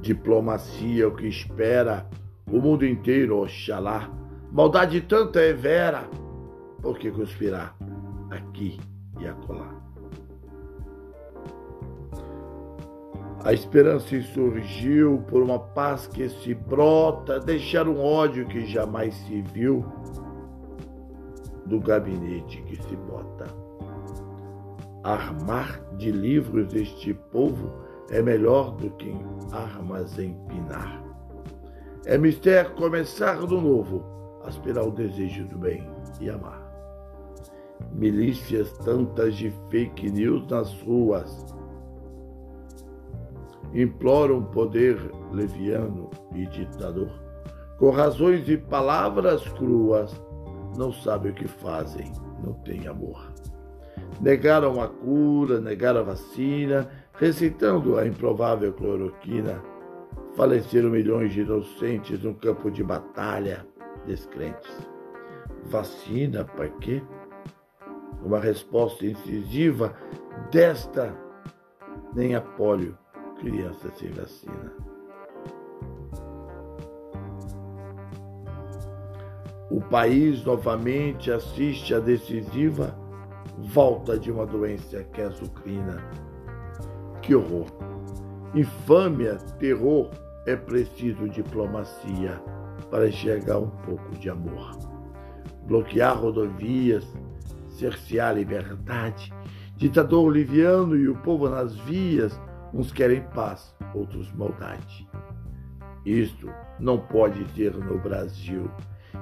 Diplomacia 0.00 1.04
é 1.04 1.06
o 1.06 1.14
que 1.14 1.26
espera 1.26 2.06
o 2.50 2.60
mundo 2.60 2.86
inteiro, 2.86 3.38
oxalá. 3.38 4.10
Maldade 4.50 5.00
tanta 5.02 5.40
é 5.40 5.52
vera, 5.52 6.08
por 6.82 6.98
que 6.98 7.10
conspirar 7.10 7.76
aqui 8.30 8.80
e 9.20 9.26
acolá? 9.26 9.80
A 13.44 13.54
esperança 13.54 14.20
surgiu 14.20 15.24
por 15.28 15.42
uma 15.42 15.58
paz 15.58 16.06
que 16.06 16.28
se 16.28 16.52
brota, 16.52 17.40
deixar 17.40 17.88
um 17.88 17.98
ódio 17.98 18.46
que 18.46 18.66
jamais 18.66 19.14
se 19.14 19.40
viu 19.40 19.84
do 21.64 21.80
gabinete 21.80 22.60
que 22.62 22.76
se 22.82 22.96
bota. 22.96 23.46
Armar 25.02 25.80
de 25.96 26.10
livros 26.10 26.74
este 26.74 27.14
povo 27.14 27.72
é 28.10 28.20
melhor 28.20 28.72
do 28.76 28.90
que 28.90 29.14
armas 29.52 30.18
empinar. 30.18 31.02
É 32.06 32.18
mistério 32.18 32.74
começar 32.74 33.46
do 33.46 33.60
novo, 33.60 34.04
aspirar 34.44 34.86
o 34.86 34.90
desejo 34.90 35.46
do 35.46 35.58
bem 35.58 35.88
e 36.20 36.28
amar. 36.28 36.60
Milícias 37.92 38.72
tantas 38.78 39.36
de 39.36 39.50
fake 39.70 40.10
news 40.10 40.46
nas 40.48 40.72
ruas 40.82 41.44
imploram 43.72 44.42
poder 44.42 44.98
leviano 45.32 46.10
e 46.34 46.46
ditador. 46.46 47.10
Com 47.78 47.90
razões 47.90 48.48
e 48.48 48.56
palavras 48.56 49.46
cruas, 49.50 50.12
não 50.76 50.92
sabem 50.92 51.32
o 51.32 51.34
que 51.34 51.48
fazem, 51.48 52.12
não 52.44 52.54
têm 52.54 52.86
amor. 52.86 53.32
Negaram 54.20 54.80
a 54.80 54.88
cura, 54.88 55.60
negaram 55.60 56.00
a 56.00 56.04
vacina, 56.04 56.88
receitando 57.20 57.98
a 57.98 58.06
improvável 58.06 58.72
cloroquina. 58.72 59.62
Faleceram 60.34 60.88
milhões 60.88 61.32
de 61.34 61.42
inocentes 61.42 62.22
no 62.22 62.34
campo 62.34 62.70
de 62.70 62.82
batalha, 62.82 63.66
descrentes. 64.06 64.88
Vacina 65.66 66.44
para 66.44 66.68
quê? 66.68 67.02
Uma 68.24 68.40
resposta 68.40 69.04
incisiva 69.04 69.94
desta 70.50 71.14
nem 72.14 72.34
a 72.34 72.40
polio 72.40 72.96
criança 73.38 73.90
sem 73.96 74.10
vacina. 74.10 74.72
O 79.70 79.80
país 79.80 80.44
novamente 80.44 81.30
assiste 81.30 81.94
à 81.94 82.00
decisiva 82.00 82.98
volta 83.58 84.18
de 84.18 84.30
uma 84.30 84.46
doença 84.46 85.04
que 85.04 85.20
é 85.20 85.26
a 85.26 85.30
sucrina. 85.30 86.29
Que 87.30 87.36
horror! 87.36 87.66
Infâmia, 88.56 89.36
terror, 89.60 90.10
é 90.46 90.56
preciso 90.56 91.28
diplomacia 91.28 92.42
para 92.90 93.06
enxergar 93.06 93.58
um 93.58 93.70
pouco 93.70 94.10
de 94.16 94.28
amor. 94.28 94.76
Bloquear 95.64 96.18
rodovias, 96.18 97.06
cercear 97.68 98.34
liberdade, 98.34 99.32
ditador 99.76 100.32
liviano 100.32 100.96
e 100.96 101.08
o 101.08 101.14
povo 101.18 101.48
nas 101.48 101.76
vias 101.76 102.36
Uns 102.74 102.90
querem 102.90 103.22
paz, 103.32 103.76
outros 103.94 104.32
maldade. 104.32 105.08
Isto 106.04 106.50
não 106.80 106.98
pode 106.98 107.48
ser 107.52 107.76
no 107.76 107.96
Brasil, 107.96 108.68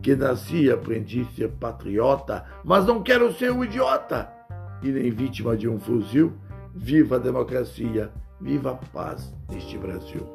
que 0.00 0.16
nasci 0.16 0.64
e 0.64 0.70
aprendi 0.70 1.26
ser 1.36 1.50
patriota, 1.50 2.46
mas 2.64 2.86
não 2.86 3.02
quero 3.02 3.30
ser 3.34 3.52
um 3.52 3.62
idiota 3.62 4.32
e 4.82 4.88
nem 4.88 5.10
vítima 5.10 5.54
de 5.54 5.68
um 5.68 5.78
fuzil. 5.78 6.32
Viva 6.74 7.16
a 7.16 7.18
democracia, 7.18 8.12
viva 8.40 8.70
a 8.70 8.74
paz 8.74 9.34
neste 9.50 9.76
Brasil. 9.76 10.26